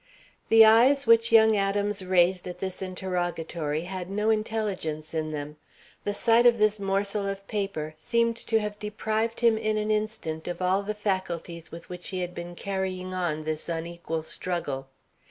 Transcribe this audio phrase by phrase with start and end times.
[0.49, 5.57] The eyes which young Adams raised at this interrogatory had no intelligence in them.
[6.05, 10.47] The sight of this morsel of paper seemed to have deprived him in an instant
[10.47, 14.87] of all the faculties with which he had been carrying on this unequal struggle.